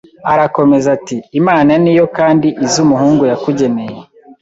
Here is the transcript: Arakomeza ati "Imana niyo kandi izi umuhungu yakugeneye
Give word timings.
Arakomeza 0.33 0.87
ati 0.97 1.17
"Imana 1.39 1.71
niyo 1.83 2.05
kandi 2.17 2.47
izi 2.65 2.77
umuhungu 2.85 3.23
yakugeneye 3.31 3.99